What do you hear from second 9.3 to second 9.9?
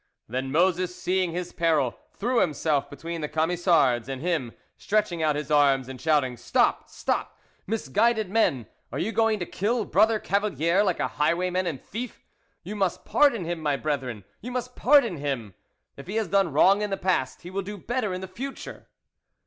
to kill